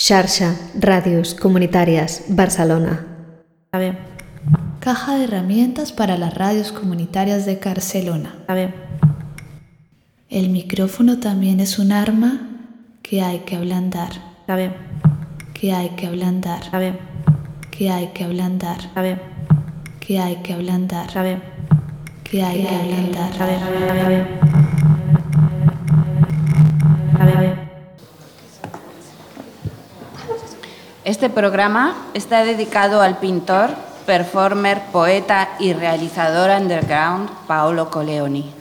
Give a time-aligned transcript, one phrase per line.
[0.00, 3.04] Xarxa Radios Comunitarias Barcelona.
[3.72, 3.98] A ver.
[4.78, 8.36] Caja de herramientas para las radios comunitarias de Barcelona.
[8.46, 8.74] A ver.
[10.30, 12.48] El micrófono también es un arma
[13.02, 14.12] que hay que ablandar.
[14.46, 14.76] A ver.
[15.52, 16.62] Que hay que ablandar.
[16.70, 17.00] A ver.
[17.72, 18.78] Que hay que ablandar.
[18.94, 19.20] A ver.
[19.98, 21.18] Que hay que ablandar.
[21.18, 21.42] A ver.
[22.22, 23.42] Que hay que ablandar.
[23.42, 23.62] A ver.
[23.64, 24.00] A ver.
[24.04, 24.47] A ver.
[31.08, 33.70] Este programa está dedicado al pintor,
[34.04, 38.52] performer, poeta y realizador underground Paolo Coleoni.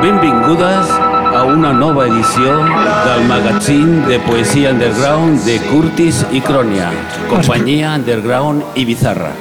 [0.00, 0.99] Benvingudes
[1.60, 2.54] una nova edició
[3.04, 6.88] del magazín de poesia underground de Curtis i Crònia,
[7.28, 9.34] companyia underground i bizarra.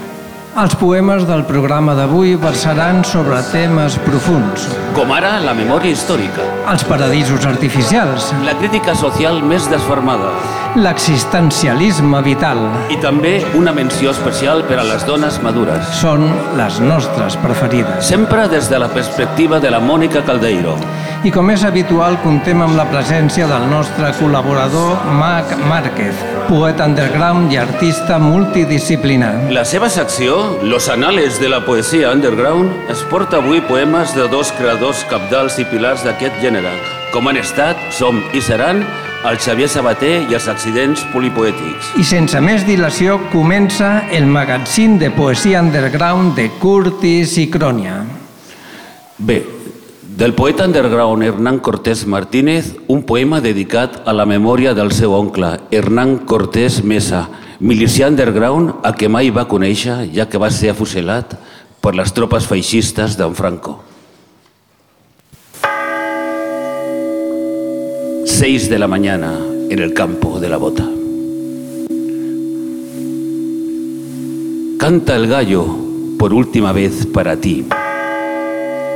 [0.60, 4.68] Els poemes del programa d'avui versaran sobre temes profuns.
[4.98, 10.36] Com ara la memòria històrica, Els paradisos artificials, la crítica social més desformada
[10.78, 12.60] l'existencialisme vital,
[12.94, 15.88] i també una menció especial per a les dones madures.
[15.98, 18.06] són les nostres preferides.
[18.06, 20.78] Sempre des de la perspectiva de la Mònica Caldeiro.
[21.20, 26.16] I com és habitual, contem amb la presència del nostre col·laborador Mac Márquez,
[26.48, 29.34] poeta underground i artista multidisciplinar.
[29.52, 34.54] La seva secció, Los anales de la poesia underground, es porta avui poemes de dos
[34.56, 36.72] creadors capdals i pilars d'aquest gènere,
[37.12, 38.86] com han estat, som i seran
[39.28, 41.98] el Xavier Sabater i els accidents polipoètics.
[42.00, 48.06] I sense més dilació, comença el magazín de poesia underground de Curtis i Crònia.
[49.20, 49.59] Bé,
[50.20, 55.62] del poeta underground Hernán Cortés Martínez, un poema dedicat a la memòria del seu oncle,
[55.72, 57.30] Hernán Cortés Mesa,
[57.64, 61.38] milicià underground a que mai va conèixer, ja que va ser afuselat
[61.80, 63.80] per les tropes feixistes d'en Franco.
[68.28, 69.40] 6 de la mañana
[69.70, 70.84] en el campo de la bota.
[74.84, 75.66] Canta el gallo
[76.20, 77.64] por última vez para ti.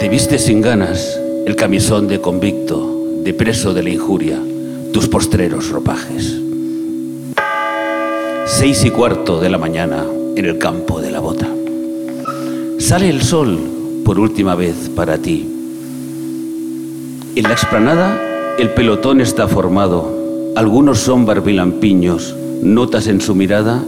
[0.03, 4.39] Te viste sin ganas el camisón de convicto, de preso de la injuria,
[4.93, 6.39] tus postreros ropajes.
[8.45, 10.05] Seis y cuarto de la mañana
[10.35, 11.47] en el campo de la bota.
[12.79, 13.59] Sale el sol
[14.05, 15.47] por última vez para ti.
[17.35, 20.53] En la explanada el pelotón está formado.
[20.55, 23.83] Algunos son barbilampiños, notas en su mirada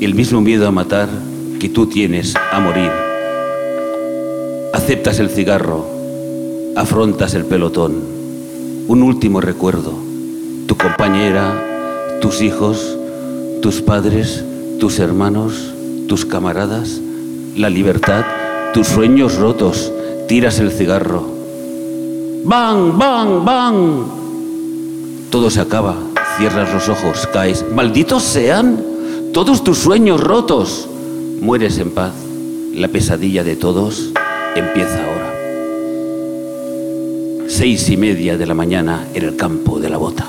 [0.00, 1.08] el mismo miedo a matar
[1.58, 2.90] que tú tienes a morir.
[4.72, 5.86] Aceptas el cigarro,
[6.76, 7.94] afrontas el pelotón.
[8.88, 9.92] Un último recuerdo.
[10.66, 12.96] Tu compañera, tus hijos,
[13.62, 14.44] tus padres,
[14.80, 15.72] tus hermanos,
[16.08, 17.00] tus camaradas,
[17.56, 18.24] la libertad,
[18.72, 19.92] tus sueños rotos.
[20.28, 21.22] Tiras el cigarro.
[22.44, 23.76] ¡Bang, bang, bang!
[25.30, 25.96] Todo se acaba.
[26.38, 27.64] Cierras los ojos, caes.
[27.74, 28.82] ¡Malditos sean!
[29.32, 30.88] Todos tus sueños rotos.
[31.40, 32.12] Mueres en paz.
[32.74, 34.10] La pesadilla de todos
[34.56, 35.13] empieza ahora.
[37.54, 40.26] Seis y media de la mañana en el campo de la bota.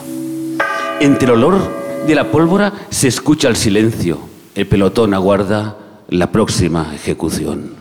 [1.01, 1.57] Entre el olor
[2.05, 4.19] de la pólvora se escucha el silencio.
[4.53, 5.75] El pelotón aguarda
[6.09, 7.73] la próxima ejecución.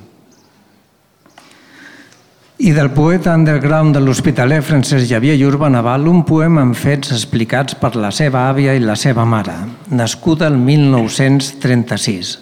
[2.57, 7.77] I del poeta underground de l'Hospitaler Francesc Xavier Llurba Naval, un poema amb fets explicats
[7.77, 9.61] per la seva àvia i la seva mare,
[9.93, 12.39] nascuda el 1936.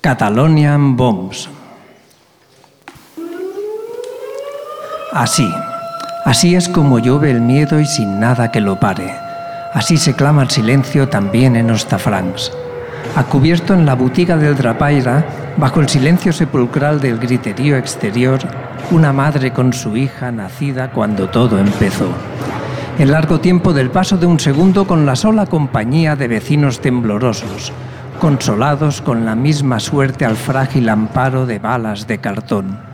[0.00, 1.50] Catalònia amb bombs.
[5.12, 5.44] Así,
[6.24, 9.14] así es como llueve el miedo y sin nada que lo pare.
[9.74, 12.52] Así se clama el silencio también en Ostafrancs.
[13.16, 15.24] A cubierto en la botiga del Drapaira,
[15.56, 18.38] bajo el silencio sepulcral del griterío exterior,
[18.90, 22.08] una madre con su hija nacida cuando todo empezó.
[22.98, 27.72] El largo tiempo del paso de un segundo con la sola compañía de vecinos temblorosos,
[28.20, 32.87] consolados con la misma suerte al frágil amparo de balas de cartón.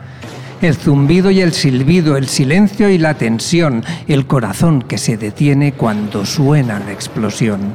[0.61, 5.73] El zumbido y el silbido, el silencio y la tensión, el corazón que se detiene
[5.73, 7.75] cuando suena la explosión.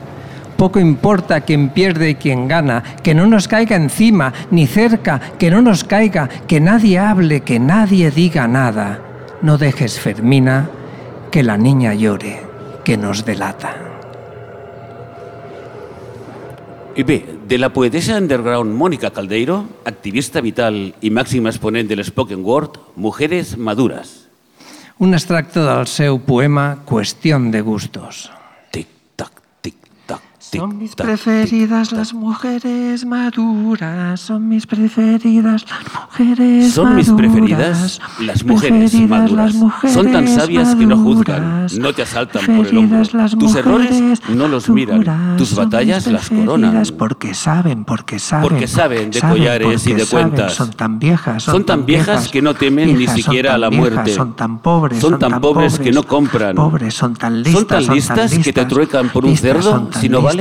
[0.57, 5.49] Poco importa quién pierde y quién gana, que no nos caiga encima, ni cerca, que
[5.49, 8.99] no nos caiga, que nadie hable, que nadie diga nada.
[9.41, 10.69] No dejes, Fermina,
[11.31, 12.41] que la niña llore,
[12.83, 13.88] que nos delata.
[16.95, 22.41] I bé, de la poetessa underground Mònica Caldeiro, activista vital i màxima exponent de l'spoken
[22.43, 24.29] word, Mujeres Maduras.
[24.99, 28.29] un extracte del seu poema Cuestión de gustos.
[30.51, 37.31] Son mis preferidas las mujeres maduras, son mis preferidas las mujeres Son mis maduras.
[37.31, 39.55] preferidas las mujeres maduras.
[39.93, 43.03] Son tan sabias que no juzgan, no te asaltan por el hombro.
[43.37, 46.83] Tus errores no los miran, tus batallas las coronan.
[46.97, 48.49] Porque saben, porque saben.
[48.49, 50.53] Porque saben de collares y de cuentas.
[50.55, 51.43] Son tan viejas.
[51.43, 54.13] Son tan viejas que no temen ni siquiera a la muerte.
[54.13, 54.99] Son tan pobres.
[54.99, 56.55] Son tan pobres que no compran.
[56.55, 57.53] Pobres, son tan listas.
[57.53, 60.38] Son tan listas que te truecan por un cerdo si no listas,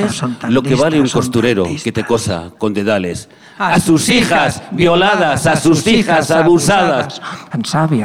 [0.49, 3.29] lo que vale un costurero que te cosa con dedales.
[3.59, 7.21] A sus hijas violadas, a sus hijas abusadas.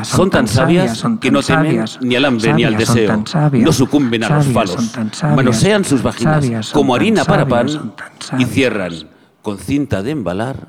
[0.04, 3.24] Son tan sabias que no temen ni al hambre ni al deseo.
[3.54, 4.92] No sucumben a los falos.
[5.36, 7.94] Manosean sus vaginas como harina para pan
[8.38, 8.94] y cierran
[9.42, 10.68] con cinta de embalar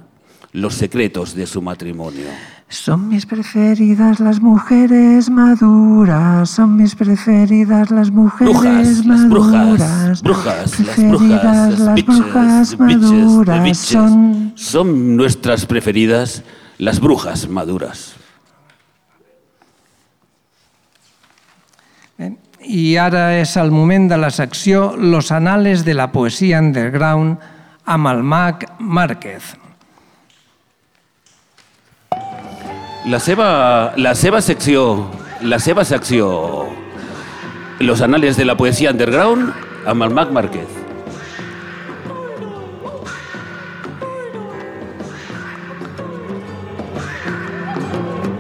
[0.55, 2.27] los secretos de su matrimonio.
[2.69, 10.23] Son mis preferidas las mujeres maduras, son mis preferidas las mujeres Brujas, las maduras.
[10.23, 13.87] brujas, brujas, las preferidas brujas, las bitches, brujas bitches, the maduras bitches.
[13.89, 16.45] son Son nuestras preferidas,
[16.79, 18.15] las brujas maduras.
[22.67, 27.37] I ara és el moment de la secció Los anales de la poesia underground
[27.85, 29.64] amb el mag Márquez.
[33.05, 35.11] La seva, la seva secció,
[35.43, 35.85] la seva
[37.79, 39.53] los anales de la poesía underground
[39.85, 40.69] amb el Mac Márquez.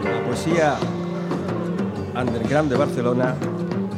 [0.02, 0.76] La poesía
[2.16, 3.34] underground de Barcelona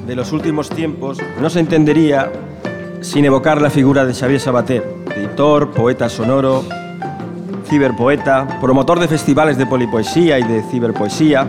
[0.04, 2.32] de los últimos tiempos no se entendería
[3.02, 4.84] sin evocar la figura de Xavier Sabater,
[5.14, 6.64] editor, poeta sonoro,
[7.66, 11.46] ciberpoeta, promotor de festivales de polipoesía y de ciberpoesía,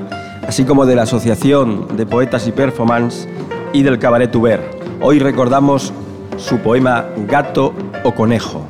[0.47, 3.27] así como de la Asociación de Poetas y Performance
[3.73, 4.61] y del Cabaret Uber.
[5.01, 5.93] Hoy recordamos
[6.37, 7.73] su poema Gato
[8.03, 8.65] o Conejo.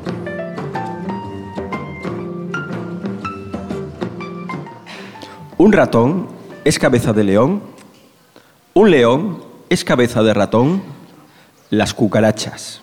[5.58, 6.28] Un ratón
[6.66, 7.62] es cabeza de león.
[8.74, 10.84] Un león es cabeza de ratón.
[11.70, 12.82] Las cucarachas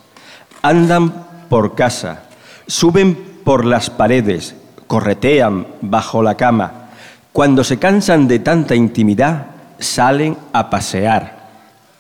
[0.65, 1.13] andan
[1.51, 2.25] por casa,
[2.67, 4.57] suben por las paredes,
[4.87, 6.89] corretean bajo la cama.
[7.33, 9.47] Cuando se cansan de tanta intimidad,
[9.79, 11.51] salen a pasear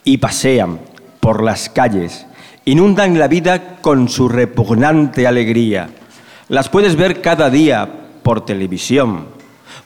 [0.04, 0.80] y pasean
[1.20, 2.26] por las calles,
[2.64, 5.90] inundan la vida con su repugnante alegría.
[6.48, 7.88] Las puedes ver cada día
[8.22, 9.26] por televisión.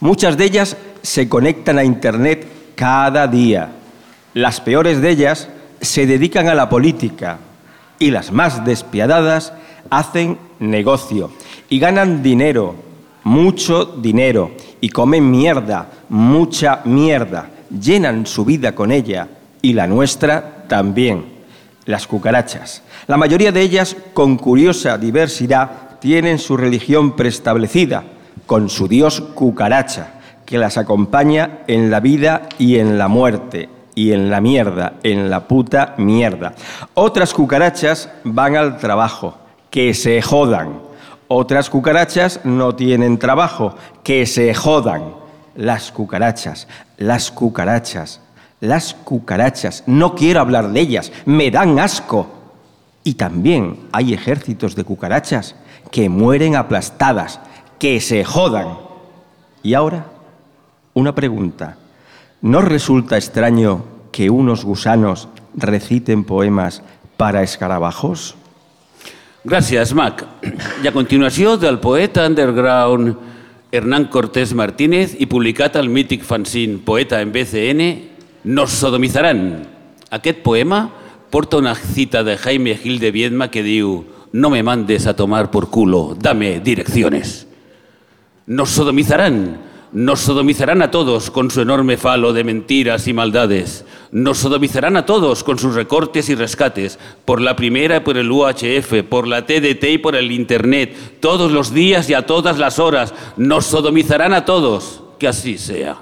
[0.00, 3.70] Muchas de ellas se conectan a Internet cada día.
[4.34, 5.48] Las peores de ellas
[5.80, 7.38] se dedican a la política
[7.98, 9.52] y las más despiadadas
[9.90, 11.30] hacen negocio
[11.68, 12.74] y ganan dinero,
[13.24, 19.28] mucho dinero, y comen mierda, mucha mierda, llenan su vida con ella
[19.60, 21.38] y la nuestra también.
[21.84, 22.82] Las cucarachas.
[23.06, 28.04] La mayoría de ellas, con curiosa diversidad, tienen su religión preestablecida,
[28.46, 34.12] con su dios cucaracha, que las acompaña en la vida y en la muerte, y
[34.12, 36.54] en la mierda, en la puta mierda.
[36.94, 39.36] Otras cucarachas van al trabajo,
[39.70, 40.87] que se jodan.
[41.28, 45.14] Otras cucarachas no tienen trabajo, que se jodan.
[45.54, 48.20] Las cucarachas, las cucarachas,
[48.60, 49.84] las cucarachas.
[49.86, 52.28] No quiero hablar de ellas, me dan asco.
[53.04, 55.54] Y también hay ejércitos de cucarachas
[55.90, 57.40] que mueren aplastadas,
[57.78, 58.78] que se jodan.
[59.62, 60.06] Y ahora,
[60.94, 61.76] una pregunta.
[62.40, 66.82] ¿No resulta extraño que unos gusanos reciten poemas
[67.16, 68.36] para escarabajos?
[69.48, 70.26] Gràcies, Mac.
[70.84, 73.14] I a continuació del poeta underground
[73.72, 77.86] Hernán Cortés Martínez i publicat al mític fanzine Poeta en BCN,
[78.44, 79.64] Nos sodomizarán.
[80.10, 80.90] Aquest poema
[81.30, 85.50] porta una cita de Jaime Gil de Viedma que diu No me mandes a tomar
[85.50, 87.46] por culo, dame direcciones.
[88.44, 89.67] Nos sodomizarán.
[89.92, 93.84] Nos sodomizarán a todos con su enorme falo de mentiras y maldades.
[94.12, 99.04] Nos sodomizarán a todos con sus recortes y rescates, por la primera, por el UHF,
[99.08, 103.14] por la TDT y por el Internet, todos los días y a todas las horas.
[103.36, 105.02] Nos sodomizarán a todos.
[105.18, 105.96] Que así sea.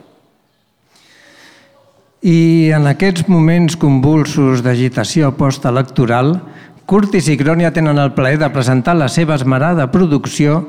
[2.26, 6.40] I en aquests moments convulsos d'agitació postelectoral,
[6.86, 10.66] Curtis i Crònia tenen el plaer de presentar la seva esmerada producció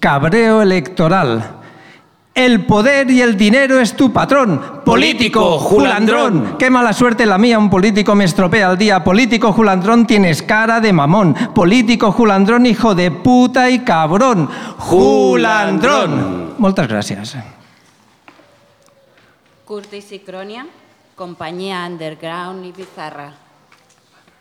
[0.00, 1.40] Cabreo Electoral.
[2.36, 4.82] El poder y el dinero es tu patrón.
[4.84, 6.56] Político, julandrón.
[6.58, 9.02] Qué mala suerte la mía, un político me estropea el día.
[9.02, 11.32] Político, julandrón, tienes cara de mamón.
[11.54, 14.50] Político, julandrón, hijo de puta y cabrón.
[14.76, 16.54] Julandrón.
[16.58, 17.36] Moltes gràcies.
[19.64, 20.66] Curtis i Crònia,
[21.16, 23.32] Compañía underground y bizarra.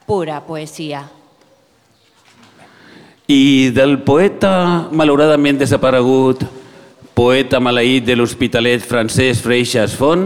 [0.06, 1.10] Pura poesía.
[3.28, 6.44] I del poeta malauradament desaparegut,
[7.16, 10.26] poeta maleït de l'Hospitalet Francesc Freixas Font,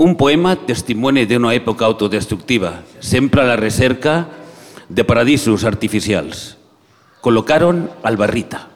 [0.00, 4.14] un poema testimoni d'una època autodestructiva, sempre a la recerca
[4.88, 6.56] de paradisos artificials.
[7.20, 8.70] Colocaron Albarrita.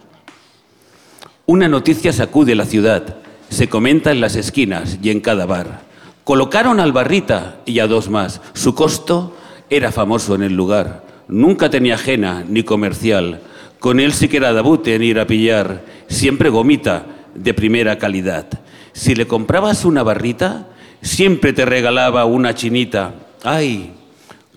[1.46, 3.16] Una noticia sacude la ciudad,
[3.48, 5.80] se comenta en las esquinas y en cada bar.
[6.24, 8.42] Colocaron Albarrita y a dos más.
[8.52, 9.34] Su costo
[9.70, 11.02] era famoso en el lugar.
[11.28, 13.40] Nunca tenía ajena ni comercial.
[13.80, 15.82] Con él sí que era en ir a pillar.
[16.08, 18.46] Siempre gomita de primera calidad.
[18.92, 20.66] Si le comprabas una barrita,
[21.02, 23.14] siempre te regalaba una chinita.
[23.44, 23.92] ¡Ay!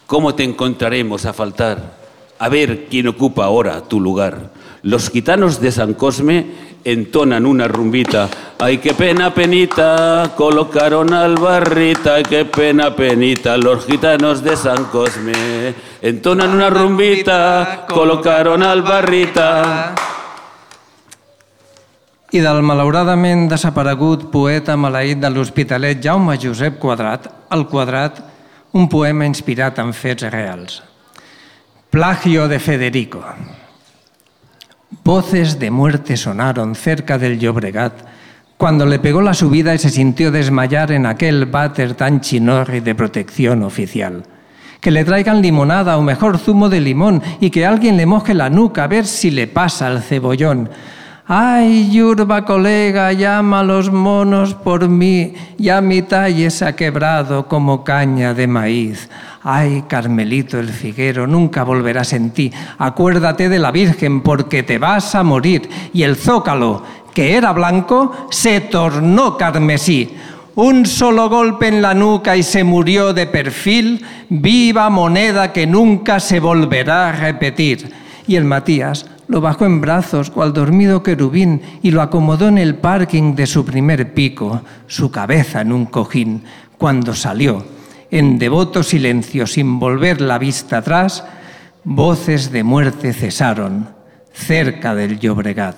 [0.07, 1.99] ¿Cómo te encontraremos a faltar?
[2.37, 4.51] A ver quién ocupa ahora tu lugar.
[4.83, 6.47] Los gitanos de San Cosme
[6.83, 8.29] entonan una rumbita.
[8.57, 12.15] Ay, qué pena, penita, colocaron al barrita.
[12.15, 19.95] Ay, qué pena, penita, los gitanos de San Cosme entonan una rumbita, colocaron al barrita.
[22.31, 28.21] I del malauradament desaparegut poeta maleït de l'Hospitalet Jaume Josep Quadrat, el Quadrat,
[28.71, 30.77] un poema inspirat en fets reals.
[31.91, 33.19] Plagio de Federico.
[35.03, 37.99] Voces de muerte sonaron cerca del Llobregat
[38.55, 42.95] cuando le pegó la subida y se sintió desmayar en aquel váter tan chinorri de
[42.95, 44.23] protección oficial.
[44.79, 48.49] Que le traigan limonada o mejor zumo de limón y que alguien le moje la
[48.49, 50.69] nuca a ver si le pasa el cebollón.
[51.33, 57.47] Ay, yurba colega, llama a los monos por mí, ya mi talle se ha quebrado
[57.47, 59.09] como caña de maíz.
[59.41, 62.51] Ay, Carmelito el figuero, nunca volverás en ti.
[62.77, 65.69] Acuérdate de la Virgen porque te vas a morir.
[65.93, 66.83] Y el zócalo,
[67.13, 70.13] que era blanco, se tornó carmesí.
[70.55, 76.19] Un solo golpe en la nuca y se murió de perfil, viva moneda que nunca
[76.19, 77.89] se volverá a repetir.
[78.27, 82.75] Y el Matías lo bajó en brazos cual dormido querubín y lo acomodó en el
[82.75, 86.43] parking de su primer pico, su cabeza en un cojín.
[86.77, 87.63] Cuando salió,
[88.11, 91.23] en devoto silencio, sin volver la vista atrás,
[91.85, 93.87] voces de muerte cesaron
[94.33, 95.77] cerca del Llobregat.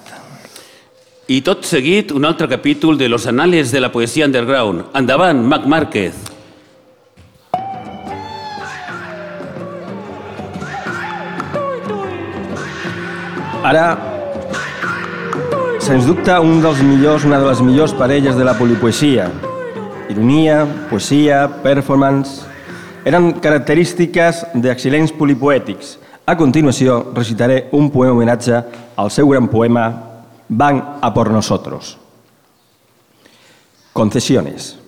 [1.27, 4.85] I tot seguit, un altre capítol de los anales de la poesia underground.
[4.95, 6.32] Endavant, Mac Márquez.
[13.63, 13.95] Ara,
[15.79, 19.29] sens dubte, un dels millors, una de les millors parelles de la polipoesia.
[20.11, 22.43] Ironia, poesia, performance...
[23.03, 25.97] Eren característiques d'excel·lents polipoètics.
[26.23, 28.61] A continuació, recitaré un poema homenatge
[28.95, 29.89] al seu gran poema
[30.47, 31.97] Van a por nosotros.
[33.91, 34.82] Concesiones.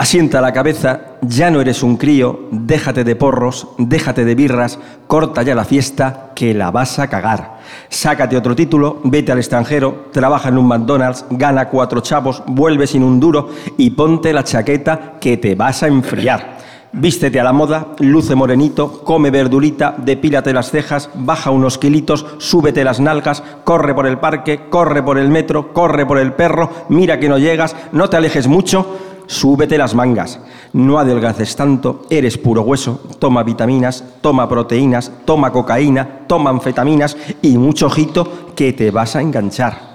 [0.00, 5.42] Asienta la cabeza, ya no eres un crío, déjate de porros, déjate de birras, corta
[5.42, 7.58] ya la fiesta, que la vas a cagar.
[7.90, 13.02] Sácate otro título, vete al extranjero, trabaja en un McDonald's, gana cuatro chavos, vuelve sin
[13.02, 16.56] un duro y ponte la chaqueta que te vas a enfriar.
[16.92, 22.84] Vístete a la moda, luce morenito, come verdurita, depílate las cejas, baja unos kilitos, súbete
[22.84, 27.20] las nalgas, corre por el parque, corre por el metro, corre por el perro, mira
[27.20, 30.40] que no llegas, no te alejes mucho, súbete las mangas.
[30.72, 37.56] No adelgaces tanto, eres puro hueso, toma vitaminas, toma proteínas, toma cocaína, toma anfetaminas y
[37.56, 39.90] mucho ojito que te vas a enganchar.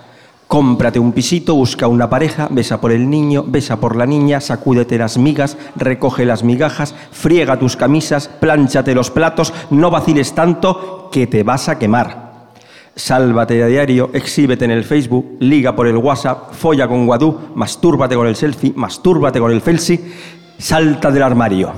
[0.48, 4.98] Cómprate un pisito, busca una pareja, besa por el niño, besa por la niña, sacúdete
[4.98, 11.28] las migas, recoge las migajas, friega tus camisas, plánchate los platos, no vaciles tanto que
[11.28, 12.25] te vas a quemar.
[12.98, 18.16] Sálvate a diario, exhíbete en el Facebook, liga por el WhatsApp, folla con Guadú, mastúrbate
[18.16, 20.00] con el selfie, mastúrbate con el Felsi,
[20.58, 21.74] salta del armario.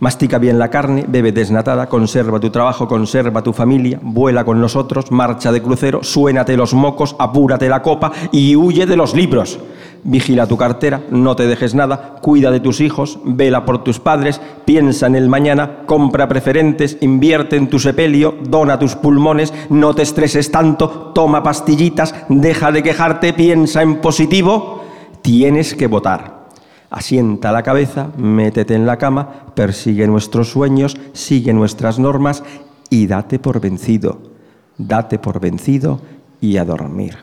[0.00, 5.10] Mastica bien la carne, bebe desnatada, conserva tu trabajo, conserva tu familia, vuela con nosotros,
[5.10, 9.58] marcha de crucero, suénate los mocos, apúrate la copa y huye de los libros.
[10.02, 14.40] Vigila tu cartera, no te dejes nada, cuida de tus hijos, vela por tus padres,
[14.64, 20.02] piensa en el mañana, compra preferentes, invierte en tu sepelio, dona tus pulmones, no te
[20.02, 24.84] estreses tanto, toma pastillitas, deja de quejarte, piensa en positivo,
[25.22, 26.40] tienes que votar.
[26.90, 32.42] Asienta la cabeza, métete en la cama, persigue nuestros sueños, sigue nuestras normas
[32.88, 34.18] y date por vencido.
[34.76, 36.00] Date por vencido
[36.40, 37.18] y a dormir.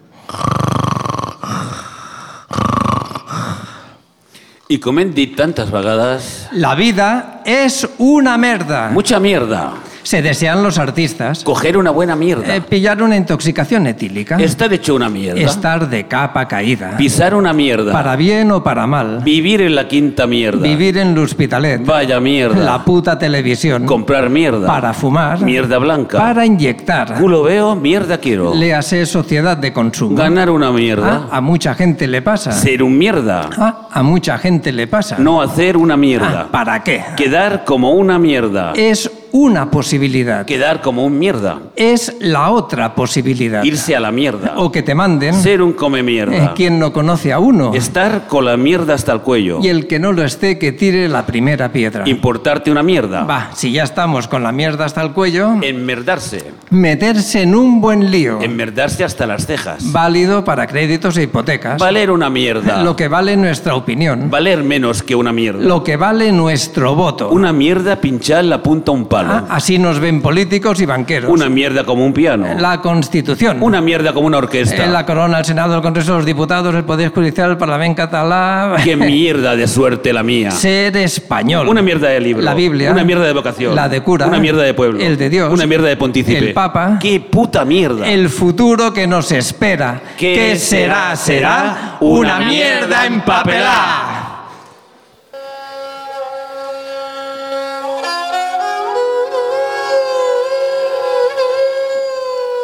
[4.69, 8.89] I com hem dit tantes vegades, La vida es una merda.
[8.89, 9.73] mucha mierda.
[10.07, 12.55] Se desean los artistas Coger una buena mierda.
[12.55, 15.37] eh, pillar una intoxicación etílica, Estar hecho una mierda.
[15.41, 17.91] estar de capa caída, Pisar una mierda.
[17.91, 20.61] para bien o para mal, Vivir en la quinta mierda.
[20.61, 22.55] vivir en el hospitalet, Vaya mierda.
[22.63, 24.65] la puta televisión, Comprar mierda.
[24.65, 26.17] para fumar, Mierda blanca.
[26.19, 28.55] para inyectar, Culo veo, mierda quiero.
[28.55, 30.15] léase sociedad de consumo.
[30.15, 31.27] Ganar una mierda.
[31.29, 32.53] Ah, a mucha gente le pasa.
[32.53, 33.49] Ser un mierda.
[33.57, 35.17] Ah, a mucha gente le pasa.
[35.19, 36.43] No hacer una mierda.
[36.43, 37.03] Ah, ¿Para qué?
[37.17, 38.71] Quedar como una mierda.
[38.73, 40.47] Es una posibilidad.
[40.47, 41.59] Quedar como un mierda.
[41.75, 43.63] Es la otra posibilidad.
[43.63, 44.53] Irse a la mierda.
[44.57, 45.35] O que te manden.
[45.35, 46.53] Ser un come eh, mierda.
[46.55, 47.71] quien no conoce a uno.
[47.75, 49.59] Estar con la mierda hasta el cuello.
[49.61, 52.03] Y el que no lo esté, que tire la primera piedra.
[52.09, 53.25] Importarte una mierda.
[53.25, 56.43] Va, si ya estamos con la mierda hasta el cuello, Enmerdarse.
[56.71, 58.41] meterse en un buen lío.
[58.41, 59.91] Enmerdarse hasta las cejas.
[59.91, 61.79] Válido para créditos e hipotecas.
[61.79, 62.81] Valer una mierda.
[62.81, 64.31] Lo que vale nuestra opinión.
[64.31, 65.59] Valer menos que una mierda.
[65.59, 67.29] Lo que vale nuestro voto.
[67.29, 69.26] Una mierda pinchar la punta a un palo.
[69.27, 71.29] Ah, así nos ven políticos y banqueros.
[71.29, 72.47] Una mierda como un piano.
[72.57, 73.57] La Constitución.
[73.61, 74.85] Una mierda como una orquesta.
[74.85, 78.81] En la corona, el Senado, el Congreso los Diputados, el Poder Judicial, el Parlamento catalán.
[78.83, 80.51] Qué mierda de suerte la mía.
[80.51, 81.67] Ser español.
[81.67, 82.43] Una mierda de libro.
[82.43, 82.91] La Biblia.
[82.91, 83.75] Una mierda de vocación.
[83.75, 84.27] La de cura.
[84.27, 84.99] Una mierda de pueblo.
[84.99, 85.51] El de Dios.
[85.51, 86.37] Una mierda de pontícipe.
[86.37, 86.97] El Papa.
[86.99, 88.07] Qué puta mierda.
[88.07, 90.01] El futuro que nos espera.
[90.17, 91.15] ¿Qué ¿Qué será?
[91.15, 94.26] Será una mierda empapelada.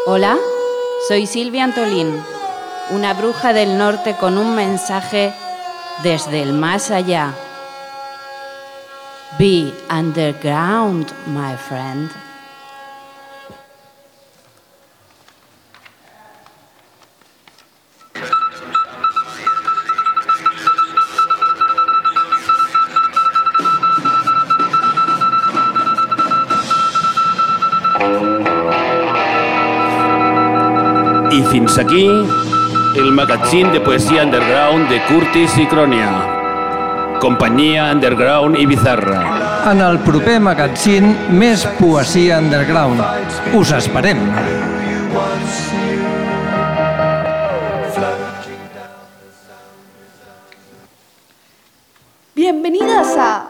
[0.06, 0.38] Hola,
[1.08, 2.22] soy Silvia Antolín,
[2.90, 5.34] una bruja del norte con un mensaje
[6.04, 7.34] desde el más allá.
[9.40, 12.12] Be underground, my friend.
[31.34, 32.06] I fins aquí
[32.96, 36.10] el magazín de poesia underground de Curtis i Crònia.
[37.24, 39.22] Companyia underground i bizarra.
[39.72, 43.02] En el proper magazín, més poesia underground.
[43.58, 44.20] Us esperem.
[52.36, 53.46] Bienvenidas a.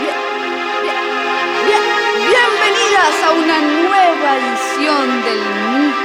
[0.00, 0.14] Bien-
[0.82, 1.08] bien-
[1.66, 5.59] bien- bienvenidas a una nueva edición del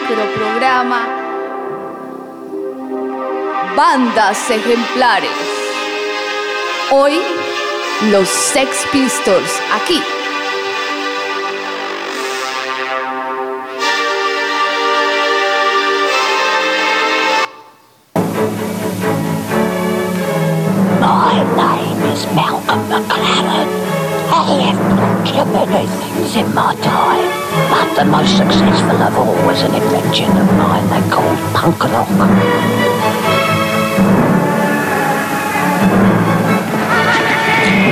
[0.08, 1.08] microprograma
[3.76, 5.32] Bandas Ejemplares.
[6.92, 7.20] Hoy,
[8.12, 10.02] los Sex Pistols aquí.
[21.02, 23.15] My name is Malcolm.
[24.46, 27.32] Put many things in my time,
[27.72, 33.25] but the most successful of all was an invention of mine they called punk.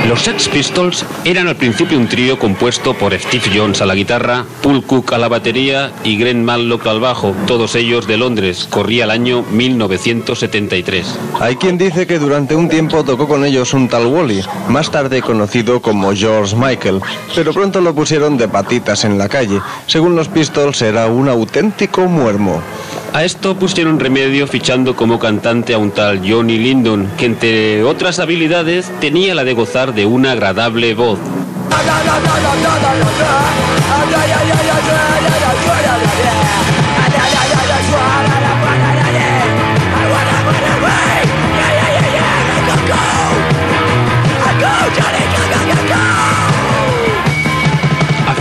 [0.08, 4.44] Los Sex Pistols eran al principio un trío compuesto por Steve Jones a la guitarra,
[4.62, 8.66] Paul Cook a la batería y Glenn Matlock al bajo, todos ellos de Londres.
[8.68, 11.18] Corría el año 1973.
[11.40, 15.22] Hay quien dice que durante un tiempo tocó con ellos un tal Wally, más tarde
[15.22, 17.00] conocido como George Michael,
[17.34, 19.60] pero pronto lo pusieron de patitas en la calle.
[19.86, 22.62] Según los Pistols era un auténtico muermo.
[23.14, 28.18] A esto pusieron remedio fichando como cantante a un tal Johnny Lindon, que entre otras
[28.18, 31.20] habilidades tenía la de gozar de una agradable voz.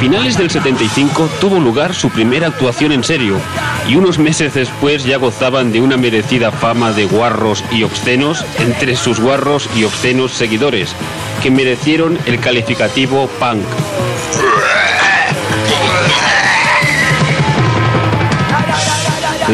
[0.04, 3.38] Finales del 75 tuvo lugar su primera actuación en serio
[3.88, 8.98] y unos meses después ya gozaban de una merecida fama de guarros y obscenos entre
[8.98, 10.94] sus guarros y obscenos seguidores,
[11.42, 13.64] que merecieron el calificativo punk.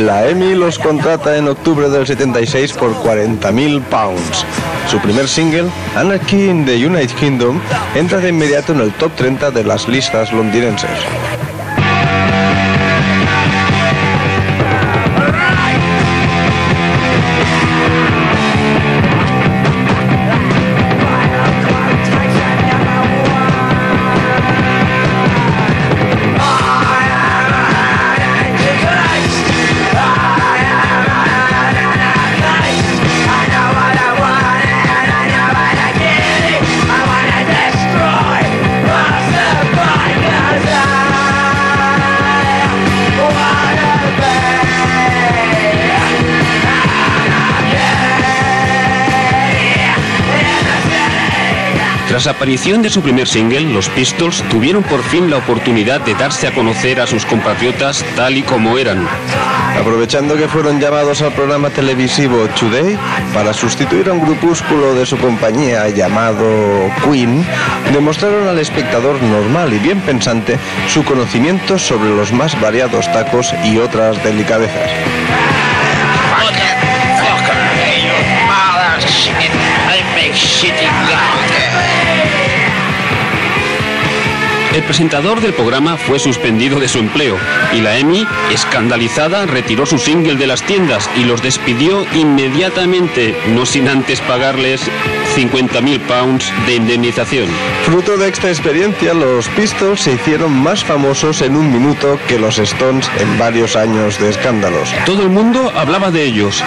[0.04, 4.46] La EMI los contrata en octubre del 76 por 40.000 pounds.
[4.90, 7.62] Su primer single, Anarchy in the United Kingdom,
[7.94, 10.90] entra de inmediato en el top 30 de las listas londinenses.
[52.20, 56.16] Tras la aparición de su primer single, los Pistols tuvieron por fin la oportunidad de
[56.16, 59.08] darse a conocer a sus compatriotas tal y como eran.
[59.80, 63.00] Aprovechando que fueron llamados al programa televisivo Today
[63.34, 67.46] para sustituir a un grupúsculo de su compañía llamado Queen,
[67.94, 73.78] demostraron al espectador normal y bien pensante su conocimiento sobre los más variados tacos y
[73.78, 74.92] otras delicadezas.
[84.80, 87.38] El presentador del programa fue suspendido de su empleo
[87.74, 93.66] y la Emmy, escandalizada, retiró su single de las tiendas y los despidió inmediatamente, no
[93.66, 94.90] sin antes pagarles
[95.36, 97.50] 50.000 pounds de indemnización.
[97.84, 102.58] Fruto de esta experiencia, los Pistols se hicieron más famosos en un minuto que los
[102.58, 104.94] Stones en varios años de escándalos.
[105.06, 106.64] Todo el mundo hablaba de ellos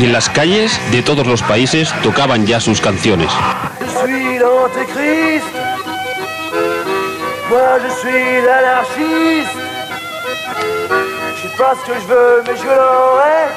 [0.00, 3.30] y en las calles de todos los países tocaban ya sus canciones.
[7.80, 9.56] Je suis l'anarchiste.
[11.34, 13.48] Je sais pas ce que je veux, mais je l'aurai.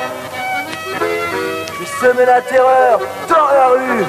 [1.74, 4.06] Je vais semer la terreur dans la rue.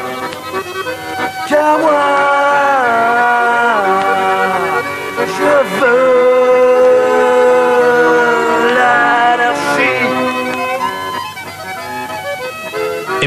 [1.48, 3.55] Car moi,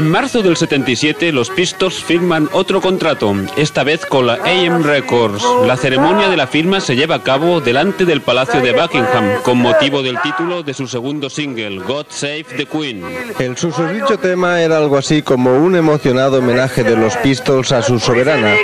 [0.00, 5.44] En marzo del 77, los Pistols firman otro contrato, esta vez con la AM Records.
[5.66, 9.58] La ceremonia de la firma se lleva a cabo delante del Palacio de Buckingham, con
[9.58, 13.04] motivo del título de su segundo single, God Save the Queen.
[13.38, 17.98] El susodicho tema era algo así como un emocionado homenaje de los Pistols a su
[17.98, 18.54] soberana,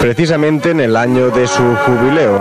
[0.00, 2.40] precisamente en el año de su jubileo.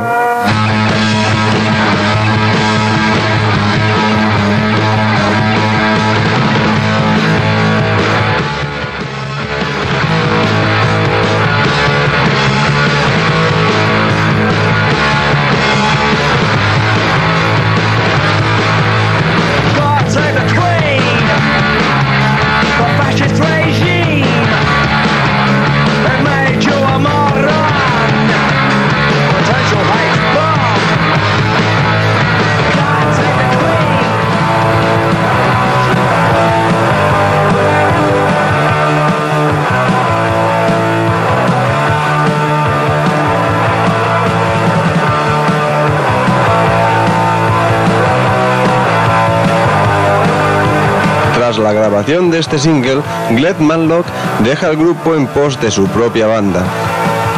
[51.99, 54.05] Grabación de este single, Glenn Matlock
[54.41, 56.63] deja el grupo en pos de su propia banda.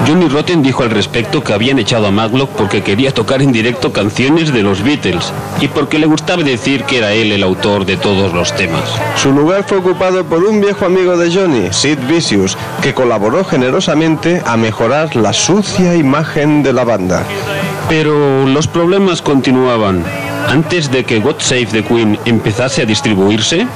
[0.06, 3.92] Johnny Rotten dijo al respecto que habían echado a Maglock porque quería tocar en directo
[3.92, 7.98] canciones de los Beatles y porque le gustaba decir que era él el autor de
[7.98, 8.84] todos los temas.
[9.16, 14.44] Su lugar fue ocupado por un viejo amigo de Johnny, Sid Vicious, que colaboró generosamente
[14.46, 17.24] a mejorar la sucia imagen de la banda.
[17.90, 20.04] Pero los problemas continuaban.
[20.48, 23.68] Antes de que God Save the Queen empezase a distribuirse,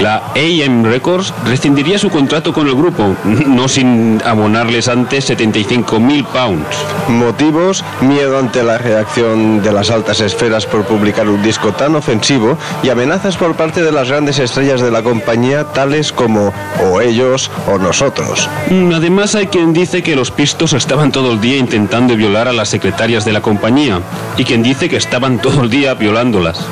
[0.00, 6.66] la AM Records rescindiría su contrato con el grupo, no sin abonarles antes 75.000 pounds.
[7.08, 12.58] Motivos, miedo ante la reacción de las altas esferas por publicar un disco tan ofensivo
[12.82, 16.52] y amenazas por parte de las grandes estrellas de la compañía tales como
[16.84, 18.48] o ellos o nosotros.
[18.70, 22.52] Mm, Además hay quien dice que los pistos estaban todo el día intentando violar a
[22.52, 24.00] las secretarias de la compañía
[24.36, 26.66] y quien dice que estaban todo el día violándolas.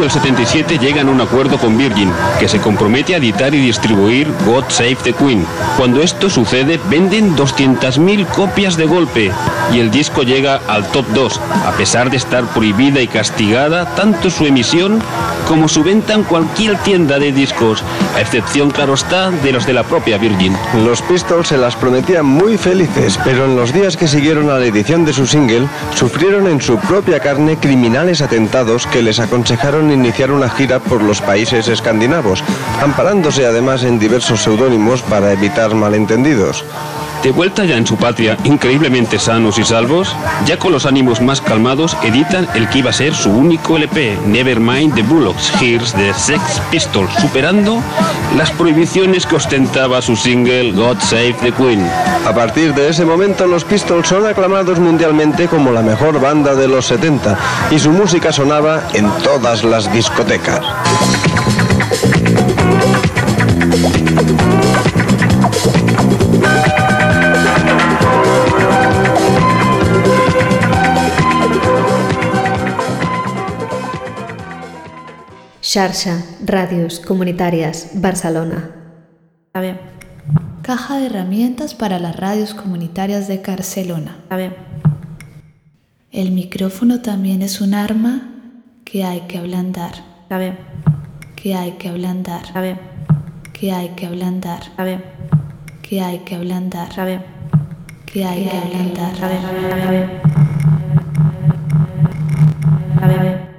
[0.00, 4.32] Del 77 llegan a un acuerdo con Virgin, que se compromete a editar y distribuir
[4.46, 5.44] God Save the Queen.
[5.76, 9.30] Cuando esto sucede, venden 200.000 copias de golpe
[9.72, 14.30] y el disco llega al top 2, a pesar de estar prohibida y castigada tanto
[14.30, 15.02] su emisión
[15.46, 17.82] como su venta en cualquier tienda de discos,
[18.14, 20.56] a excepción, claro está, de los de la propia Virgin.
[20.84, 24.66] Los Pistols se las prometían muy felices, pero en los días que siguieron a la
[24.66, 30.30] edición de su single, sufrieron en su propia carne criminales atentados que les aconsejaron iniciar
[30.30, 32.42] una gira por los países escandinavos,
[32.82, 36.64] amparándose además en diversos seudónimos para evitar malentendidos.
[37.22, 41.42] De vuelta ya en su patria, increíblemente sanos y salvos, ya con los ánimos más
[41.42, 46.14] calmados, editan el que iba a ser su único LP, Nevermind the Bullocks, Here's the
[46.14, 47.82] Sex Pistols, superando
[48.38, 51.86] las prohibiciones que ostentaba su single God Save the Queen.
[52.26, 56.68] A partir de ese momento, los Pistols son aclamados mundialmente como la mejor banda de
[56.68, 57.36] los 70
[57.70, 60.64] y su música sonaba en todas las discotecas.
[75.72, 78.70] Xarxa Radios Comunitarias Barcelona.
[79.54, 79.78] A ver.
[80.62, 84.16] Caja de herramientas para las radios comunitarias de Barcelona.
[84.30, 84.56] A ver.
[86.10, 88.32] El micrófono también es un arma
[88.84, 89.92] que hay que ablandar.
[90.28, 90.58] A ver.
[91.36, 92.42] Que hay que ablandar.
[92.52, 92.76] A ver.
[93.52, 94.62] Que hay que ablandar.
[94.76, 95.04] A ver.
[95.82, 96.98] Que hay que ablandar.
[96.98, 97.24] A ver.
[98.06, 99.14] Que hay que ablandar.
[103.00, 103.49] A ver.